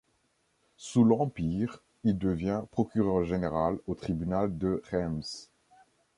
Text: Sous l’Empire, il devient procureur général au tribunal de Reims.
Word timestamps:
Sous 0.77 1.03
l’Empire, 1.03 1.83
il 2.05 2.17
devient 2.17 2.63
procureur 2.71 3.23
général 3.23 3.77
au 3.85 3.93
tribunal 3.93 4.57
de 4.57 4.81
Reims. 4.89 5.51